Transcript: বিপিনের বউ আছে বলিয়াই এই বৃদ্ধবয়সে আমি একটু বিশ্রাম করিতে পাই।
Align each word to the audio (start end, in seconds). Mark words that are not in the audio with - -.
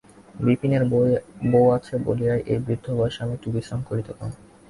বিপিনের 0.43 0.83
বউ 1.51 1.65
আছে 1.77 1.93
বলিয়াই 2.05 2.41
এই 2.51 2.59
বৃদ্ধবয়সে 2.65 3.19
আমি 3.23 3.33
একটু 3.37 3.47
বিশ্রাম 3.55 3.81
করিতে 3.89 4.11
পাই। 4.17 4.31